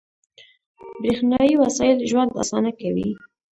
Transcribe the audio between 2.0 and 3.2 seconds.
ژوند اسانه کوي.